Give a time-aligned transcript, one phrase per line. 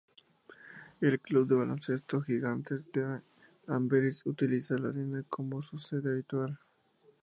[0.99, 3.21] El club de baloncesto Gigantes de
[3.67, 6.59] Amberes utiliza la arena como su sede habitual.